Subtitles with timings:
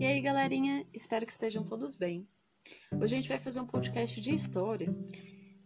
[0.00, 2.26] E aí, galerinha, espero que estejam todos bem.
[2.90, 4.88] Hoje a gente vai fazer um podcast de história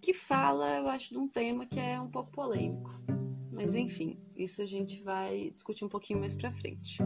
[0.03, 2.91] que fala, eu acho, de um tema que é um pouco polêmico.
[3.53, 6.99] Mas enfim, isso a gente vai discutir um pouquinho mais pra frente.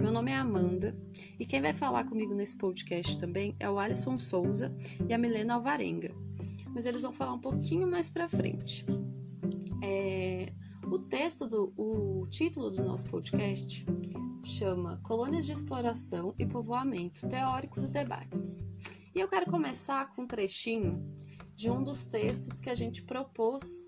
[0.00, 0.96] Meu nome é Amanda
[1.38, 4.74] e quem vai falar comigo nesse podcast também é o Alisson Souza
[5.06, 6.14] e a Milena Alvarenga.
[6.70, 8.86] Mas eles vão falar um pouquinho mais pra frente.
[9.84, 10.50] É,
[10.90, 13.86] o texto do o título do nosso podcast
[14.42, 18.64] chama Colônias de Exploração e Povoamento Teóricos e Debates.
[19.14, 21.00] E eu quero começar com um trechinho
[21.54, 23.86] de um dos textos que a gente propôs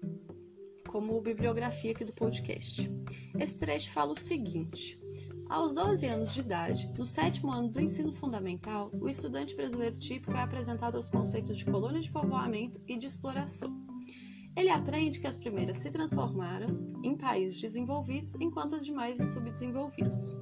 [0.88, 2.88] como bibliografia aqui do podcast.
[3.36, 4.96] Esse trecho fala o seguinte:
[5.48, 10.36] aos 12 anos de idade, no sétimo ano do ensino fundamental, o estudante brasileiro típico
[10.36, 13.91] é apresentado aos conceitos de colônia de povoamento e de exploração.
[14.56, 16.68] Ele aprende que as primeiras se transformaram
[17.02, 20.36] em países desenvolvidos, enquanto as demais em subdesenvolvidos.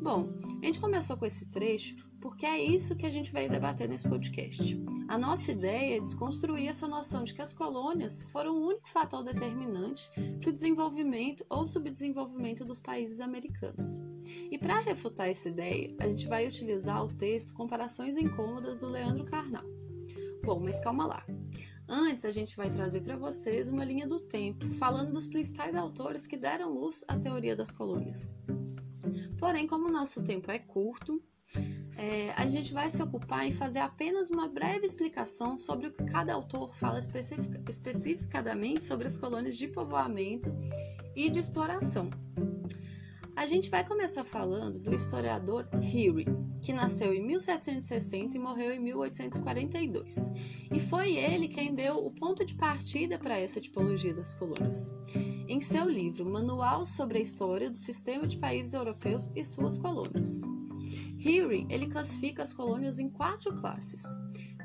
[0.00, 0.28] Bom,
[0.62, 4.08] a gente começou com esse trecho porque é isso que a gente vai debater nesse
[4.08, 4.76] podcast.
[5.08, 9.22] A nossa ideia é desconstruir essa noção de que as colônias foram o único fator
[9.22, 14.00] determinante para o desenvolvimento ou subdesenvolvimento dos países americanos.
[14.50, 19.24] E para refutar essa ideia, a gente vai utilizar o texto Comparações Incômodas do Leandro
[19.24, 19.64] Carnal.
[20.44, 21.26] Bom, mas calma lá.
[21.88, 26.26] Antes, a gente vai trazer para vocês uma linha do tempo, falando dos principais autores
[26.26, 28.34] que deram luz à teoria das colônias.
[29.38, 31.22] Porém, como o nosso tempo é curto,
[31.96, 36.04] é, a gente vai se ocupar em fazer apenas uma breve explicação sobre o que
[36.04, 40.52] cada autor fala especific, especificadamente sobre as colônias de povoamento
[41.14, 42.10] e de exploração.
[43.36, 46.24] A gente vai começar falando do historiador Heary,
[46.64, 50.30] que nasceu em 1760 e morreu em 1842.
[50.72, 54.90] E foi ele quem deu o ponto de partida para essa tipologia das colônias.
[55.46, 60.40] Em seu livro Manual sobre a História do Sistema de Países Europeus e Suas Colônias.
[61.22, 64.02] Heary, ele classifica as colônias em quatro classes: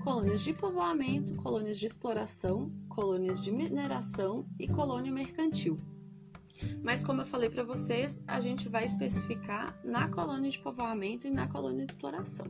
[0.02, 5.76] colônias de povoamento, colônias de exploração, colônias de mineração e colônia mercantil.
[6.84, 11.32] Mas como eu falei para vocês, a gente vai especificar na colônia de povoamento e
[11.32, 12.48] na colônia de exploração.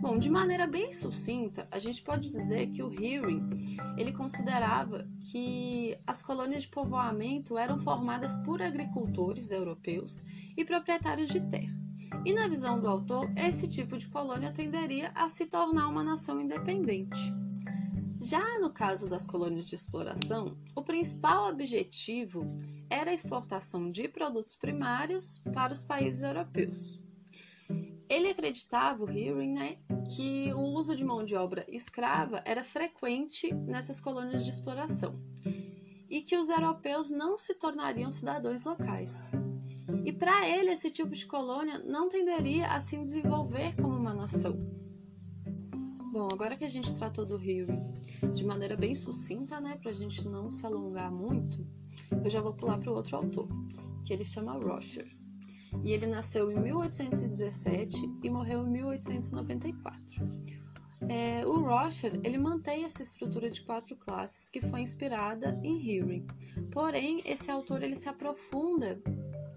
[0.00, 5.96] Bom, de maneira bem sucinta, a gente pode dizer que o Hearing, ele considerava que
[6.04, 10.20] as colônias de povoamento eram formadas por agricultores europeus
[10.56, 11.80] e proprietários de terra.
[12.24, 16.40] E na visão do autor, esse tipo de colônia tenderia a se tornar uma nação
[16.40, 17.32] independente.
[18.20, 22.42] Já no caso das colônias de exploração, o principal objetivo
[23.02, 27.02] era a exportação de produtos primários para os países europeus.
[28.08, 29.76] Ele acreditava, o Hearing, né,
[30.14, 35.20] que o uso de mão de obra escrava era frequente nessas colônias de exploração
[36.08, 39.32] e que os europeus não se tornariam cidadãos locais.
[40.04, 44.54] E para ele, esse tipo de colônia não tenderia a se desenvolver como uma nação.
[46.12, 49.94] Bom, agora que a gente tratou do Hearing de maneira bem sucinta, né, para a
[49.94, 51.66] gente não se alongar muito,
[52.24, 53.48] eu já vou pular para o outro autor,
[54.04, 55.06] que ele chama Rocher.
[55.82, 60.52] E ele nasceu em 1817 e morreu em 1894.
[61.08, 66.26] É, o Rocher ele mantém essa estrutura de quatro classes que foi inspirada em Hearing.
[66.70, 69.00] Porém, esse autor ele se aprofunda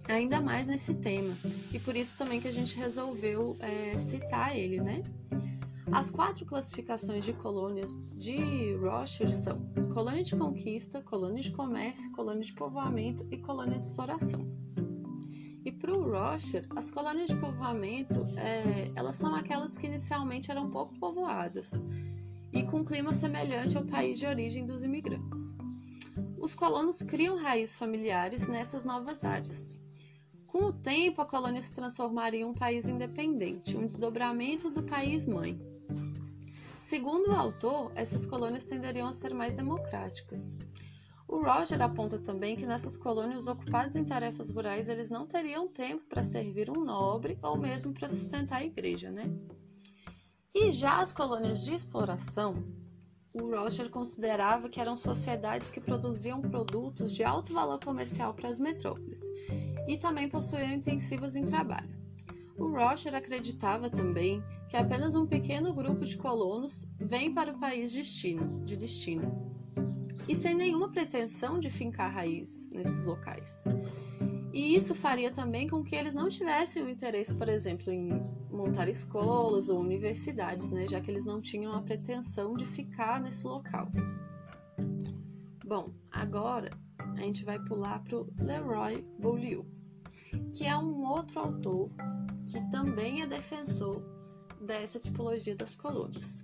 [0.07, 1.35] ainda mais nesse tema
[1.73, 5.03] e por isso também que a gente resolveu é, citar ele, né?
[5.91, 9.59] As quatro classificações de colônias de Rocher são
[9.93, 14.45] colônia de conquista, colônia de comércio, colônia de povoamento e colônia de exploração.
[15.63, 20.69] E para o Rocher, as colônias de povoamento, é, elas são aquelas que inicialmente eram
[20.69, 21.85] pouco povoadas
[22.51, 25.55] e com clima semelhante ao país de origem dos imigrantes.
[26.37, 29.81] Os colonos criam raízes familiares nessas novas áreas.
[30.47, 35.74] Com o tempo, a colônia se transformaria em um país independente, um desdobramento do país-mãe.
[36.85, 40.55] Segundo o autor, essas colônias tenderiam a ser mais democráticas.
[41.27, 46.03] O Roger aponta também que nessas colônias ocupados em tarefas rurais eles não teriam tempo
[46.07, 49.23] para servir um nobre ou mesmo para sustentar a igreja, né?
[50.53, 52.63] E já as colônias de exploração,
[53.33, 58.59] o Roger considerava que eram sociedades que produziam produtos de alto valor comercial para as
[58.59, 59.21] metrópoles
[59.87, 62.04] e também possuíam intensivas em trabalho.
[62.57, 67.91] O Rocher acreditava também que apenas um pequeno grupo de colonos vem para o país
[67.91, 69.53] destino, de destino,
[70.27, 73.63] e sem nenhuma pretensão de fincar raízes nesses locais.
[74.53, 78.09] E isso faria também com que eles não tivessem o interesse, por exemplo, em
[78.49, 83.45] montar escolas ou universidades, né, já que eles não tinham a pretensão de ficar nesse
[83.45, 83.91] local.
[85.65, 86.69] Bom, agora
[86.99, 89.65] a gente vai pular para o Leroy Beaulieu,
[90.55, 91.89] que é um outro autor
[92.47, 94.01] que também é defensor
[94.61, 96.41] dessa tipologia das colônias.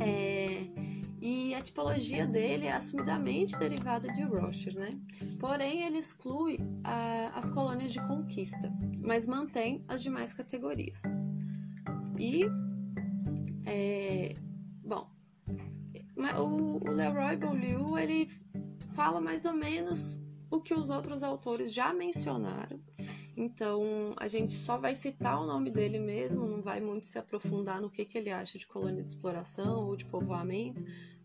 [0.00, 0.62] É,
[1.20, 4.88] e a tipologia dele é assumidamente derivada de Rocher, né?
[5.38, 11.02] Porém, ele exclui a, as colônias de conquista, mas mantém as demais categorias.
[12.18, 12.46] E,
[13.66, 14.32] é,
[14.82, 15.10] bom,
[16.38, 18.30] o, o Leroy Beaulieu, ele
[18.94, 20.18] fala mais ou menos
[20.50, 22.79] o que os outros autores já mencionaram.
[23.40, 27.80] Então, a gente só vai citar o nome dele mesmo, não vai muito se aprofundar
[27.80, 30.84] no que, que ele acha de colônia de exploração ou de povoamento,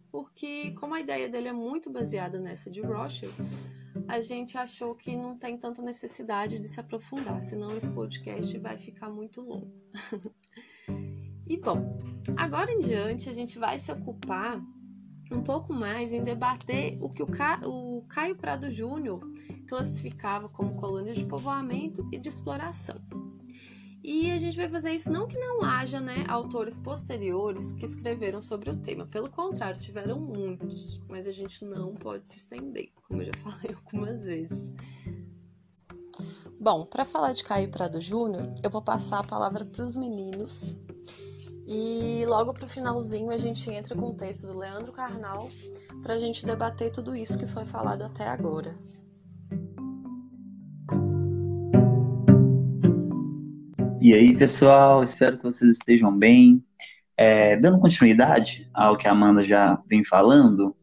[0.10, 3.34] porque, como a ideia dele é muito baseada nessa de Rothschild,
[4.08, 8.78] a gente achou que não tem tanta necessidade de se aprofundar, senão esse podcast vai
[8.78, 9.74] ficar muito longo.
[11.46, 11.98] e bom,
[12.38, 14.64] agora em diante a gente vai se ocupar
[15.32, 17.60] um pouco mais em debater o que o, Ca...
[17.66, 19.22] o Caio Prado Júnior
[19.68, 23.02] classificava como colônias de povoamento e de exploração.
[24.04, 28.40] E a gente vai fazer isso não que não haja né, autores posteriores que escreveram
[28.40, 33.24] sobre o tema, pelo contrário, tiveram muitos, mas a gente não pode se estender, como
[33.24, 34.72] eu já falei algumas vezes.
[36.60, 40.76] Bom, para falar de Caio Prado Júnior, eu vou passar a palavra para os meninos
[41.68, 45.50] e logo para o finalzinho a gente entra com o texto do Leandro Carnal
[46.02, 48.76] para a gente debater tudo isso que foi falado até agora.
[54.00, 56.64] E aí, pessoal, espero que vocês estejam bem.
[57.18, 60.76] É, dando continuidade ao que a Amanda já vem falando,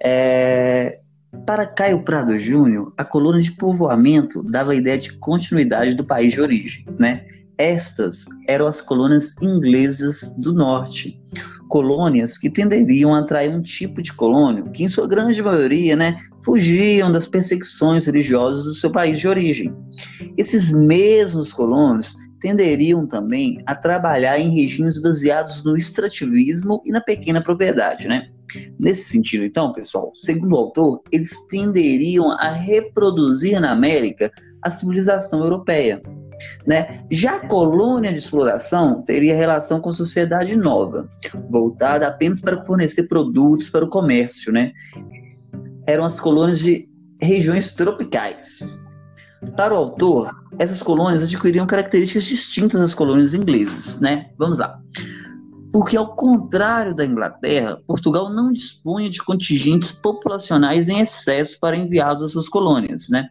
[0.00, 1.00] é,
[1.46, 6.32] para Caio Prado Júnior, a coluna de povoamento dava a ideia de continuidade do país
[6.32, 7.26] de origem, né?
[7.60, 11.20] Estas eram as colônias inglesas do norte,
[11.68, 16.16] colônias que tenderiam a atrair um tipo de colônia que, em sua grande maioria, né,
[16.42, 19.74] fugiam das perseguições religiosas do seu país de origem.
[20.38, 27.42] Esses mesmos colonos tenderiam também a trabalhar em regimes baseados no extrativismo e na pequena
[27.42, 28.24] propriedade, né?
[28.78, 34.32] Nesse sentido, então, pessoal, segundo o autor, eles tenderiam a reproduzir na América
[34.62, 36.02] a civilização europeia,
[36.66, 37.04] né?
[37.10, 41.08] Já a colônia de exploração teria relação com sociedade nova,
[41.50, 44.52] voltada apenas para fornecer produtos para o comércio.
[44.52, 44.72] Né?
[45.86, 46.88] Eram as colônias de
[47.20, 48.80] regiões tropicais.
[49.56, 53.98] Para o autor, essas colônias adquiriam características distintas das colônias inglesas.
[53.98, 54.30] Né?
[54.38, 54.78] Vamos lá.
[55.72, 62.22] Porque, ao contrário da Inglaterra, Portugal não dispunha de contingentes populacionais em excesso para enviados
[62.22, 63.08] às suas colônias.
[63.08, 63.28] Né?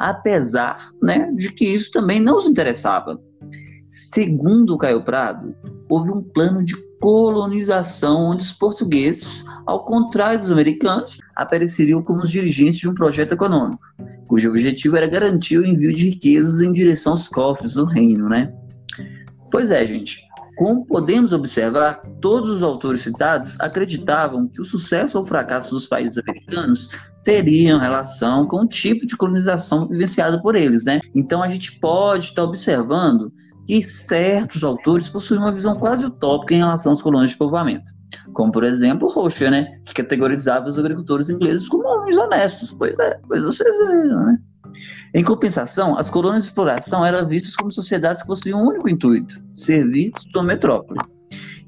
[0.00, 3.20] Apesar né, de que isso também não os interessava.
[3.86, 5.54] Segundo Caio Prado,
[5.90, 12.30] houve um plano de colonização onde os portugueses, ao contrário dos americanos, apareceriam como os
[12.30, 13.82] dirigentes de um projeto econômico,
[14.26, 18.50] cujo objetivo era garantir o envio de riquezas em direção aos cofres do reino, né?
[19.50, 20.29] Pois é, gente.
[20.60, 26.18] Como podemos observar, todos os autores citados acreditavam que o sucesso ou fracasso dos países
[26.18, 26.90] americanos
[27.24, 31.00] teriam relação com o tipo de colonização vivenciada por eles, né?
[31.14, 33.32] Então a gente pode estar observando
[33.66, 37.90] que certos autores possuem uma visão quase utópica em relação às colônias de povoamento.
[38.34, 39.80] Como, por exemplo, Rocher, né?
[39.86, 42.70] Que categorizava os agricultores ingleses como homens honestos.
[42.70, 44.38] Pois é, pois você vê, né?
[45.14, 49.42] Em compensação, as colônias de exploração eram vistas como sociedades que possuíam um único intuito:
[49.54, 51.00] servir sua metrópole.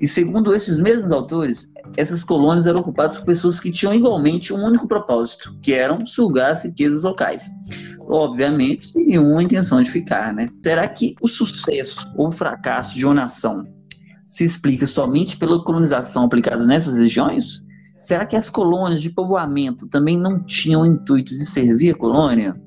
[0.01, 4.65] E segundo esses mesmos autores, essas colônias eram ocupadas por pessoas que tinham igualmente um
[4.65, 7.51] único propósito, que eram sugar as riquezas locais.
[8.01, 10.49] Obviamente, sem nenhuma intenção de ficar, né?
[10.65, 13.65] Será que o sucesso ou o fracasso de uma nação
[14.25, 17.63] se explica somente pela colonização aplicada nessas regiões?
[17.97, 22.61] Será que as colônias de povoamento também não tinham o intuito de servir a colônia?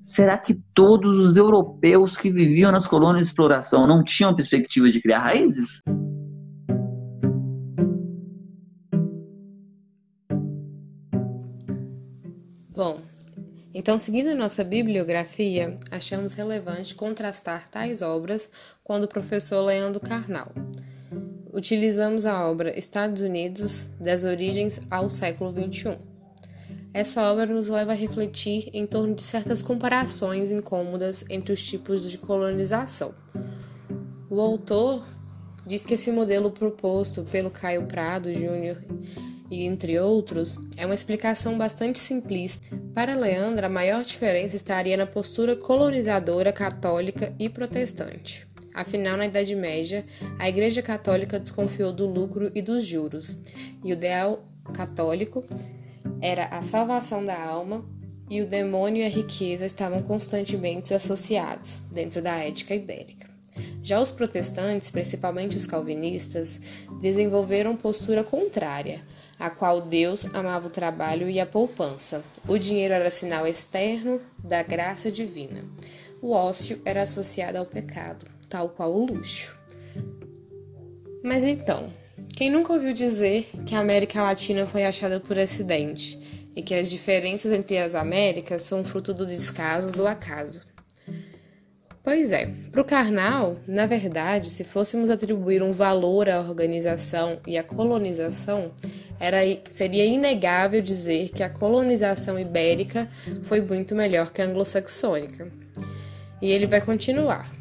[0.00, 5.00] Será que todos os europeus que viviam nas colônias de exploração não tinham perspectiva de
[5.00, 5.82] criar raízes?
[12.70, 12.98] Bom,
[13.74, 18.48] então seguindo a nossa bibliografia, achamos relevante contrastar tais obras
[18.82, 20.50] com do professor Leandro Carnal.
[21.52, 26.09] Utilizamos a obra Estados Unidos, das origens ao século XXI.
[26.92, 32.10] Essa obra nos leva a refletir em torno de certas comparações incômodas entre os tipos
[32.10, 33.14] de colonização.
[34.28, 35.04] O autor
[35.66, 38.82] diz que esse modelo proposto pelo Caio Prado Júnior
[39.50, 42.64] e entre outros, é uma explicação bastante simplista.
[42.94, 48.46] Para Leandra, a maior diferença estaria na postura colonizadora católica e protestante.
[48.72, 50.04] Afinal, na Idade Média,
[50.38, 53.36] a Igreja Católica desconfiou do lucro e dos juros,
[53.84, 54.38] e o ideal
[54.72, 55.44] católico
[56.20, 57.84] era a salvação da alma,
[58.28, 63.28] e o demônio e a riqueza estavam constantemente associados dentro da ética ibérica.
[63.82, 66.60] Já os protestantes, principalmente os calvinistas,
[67.00, 69.02] desenvolveram postura contrária,
[69.38, 72.22] a qual Deus amava o trabalho e a poupança.
[72.46, 75.64] O dinheiro era sinal externo da graça divina.
[76.22, 79.58] O ócio era associado ao pecado, tal qual o luxo.
[81.24, 81.90] Mas então,
[82.40, 86.18] quem nunca ouviu dizer que a América Latina foi achada por acidente
[86.56, 90.64] e que as diferenças entre as Américas são fruto do descaso do acaso?
[92.02, 97.58] Pois é, para o Karnal, na verdade, se fôssemos atribuir um valor à organização e
[97.58, 98.72] à colonização,
[99.20, 103.06] era, seria inegável dizer que a colonização ibérica
[103.42, 105.52] foi muito melhor que a anglo-saxônica.
[106.40, 107.59] E ele vai continuar.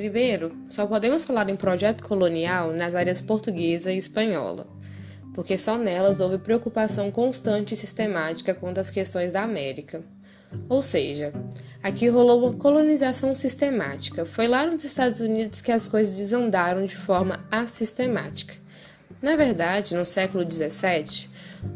[0.00, 4.66] Primeiro, só podemos falar em projeto colonial nas áreas portuguesa e espanhola,
[5.34, 10.02] porque só nelas houve preocupação constante e sistemática quanto às questões da América.
[10.70, 11.34] Ou seja,
[11.82, 14.24] aqui rolou uma colonização sistemática.
[14.24, 18.54] Foi lá nos Estados Unidos que as coisas desandaram de forma assistemática.
[19.20, 21.28] Na verdade, no século XVII,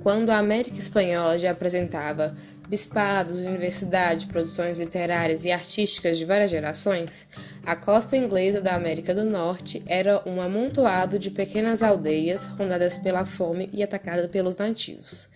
[0.02, 2.34] quando a América Espanhola já apresentava
[2.68, 7.26] bispados, universidades, produções literárias e artísticas de várias gerações,
[7.64, 13.26] a costa inglesa da América do Norte era um amontoado de pequenas aldeias rondadas pela
[13.26, 15.28] fome e atacadas pelos nativos.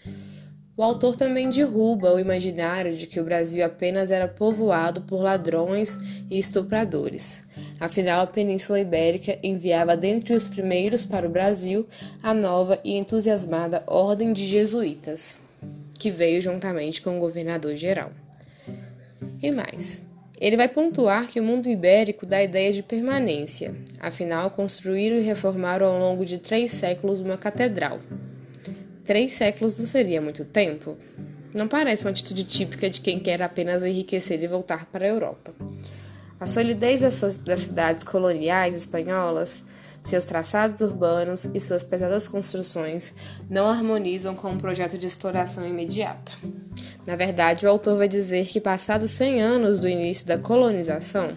[0.77, 5.99] O autor também derruba o imaginário de que o Brasil apenas era povoado por ladrões
[6.31, 7.43] e estupradores.
[7.81, 11.89] Afinal, a Península Ibérica enviava dentre os primeiros para o Brasil
[12.23, 15.41] a nova e entusiasmada Ordem de Jesuítas,
[15.99, 18.13] que veio juntamente com o governador geral.
[19.43, 20.05] E mais,
[20.41, 25.87] ele vai pontuar que o mundo ibérico dá ideia de permanência, afinal, construíram e reformaram
[25.87, 28.01] ao longo de três séculos uma catedral,
[29.09, 30.95] Três séculos não seria muito tempo?
[31.55, 35.55] Não parece uma atitude típica de quem quer apenas enriquecer e voltar para a Europa.
[36.39, 39.65] A solidez das cidades coloniais espanholas,
[40.09, 43.13] seus traçados urbanos e suas pesadas construções
[43.49, 46.33] não harmonizam com um projeto de exploração imediata.
[47.07, 51.37] Na verdade, o autor vai dizer que, passados 100 anos do início da colonização,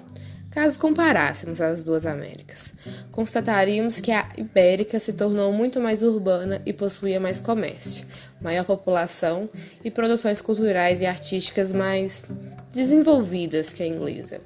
[0.51, 2.73] Caso comparássemos as duas Américas,
[3.09, 8.05] constataríamos que a Ibérica se tornou muito mais urbana e possuía mais comércio,
[8.41, 9.49] maior população
[9.81, 12.25] e produções culturais e artísticas mais
[12.73, 14.41] desenvolvidas que a inglesa.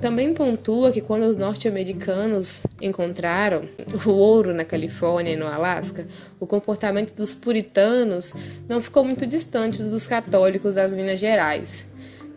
[0.00, 3.68] Também pontua que quando os norte-americanos encontraram
[4.06, 6.06] o ouro na Califórnia e no Alasca,
[6.38, 8.32] o comportamento dos puritanos
[8.68, 11.88] não ficou muito distante dos católicos das Minas Gerais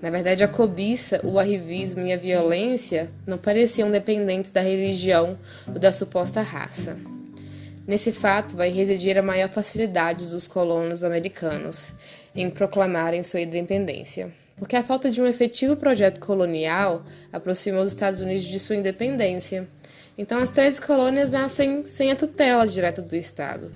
[0.02, 5.38] na verdade, a cobiça, o arrivismo e a violência não pareciam dependentes da religião
[5.68, 6.98] ou da suposta raça.
[7.86, 11.94] Nesse fato vai residir a maior facilidade dos colonos americanos
[12.36, 17.04] em proclamarem sua independência, porque a falta de um efetivo projeto colonial
[17.34, 19.68] aproximou os Estados Unidos de sua independência.
[20.16, 23.72] Então, as três colônias nascem sem a tutela direta do Estado.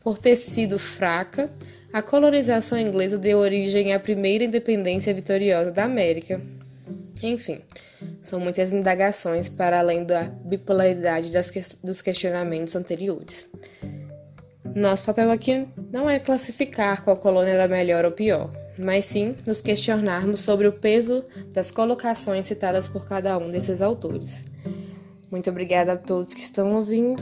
[0.00, 1.48] Por ter sido fraca,
[1.92, 6.40] a colonização inglesa deu origem à primeira independência vitoriosa da América.
[7.22, 7.60] Enfim,
[8.20, 11.30] são muitas indagações para além da bipolaridade
[11.84, 13.48] dos questionamentos anteriores.
[14.74, 19.60] Nosso papel aqui não é classificar qual colônia era melhor ou pior, mas sim nos
[19.60, 24.44] questionarmos sobre o peso das colocações citadas por cada um desses autores.
[25.30, 27.14] Muito obrigada a todos que estão ouvindo.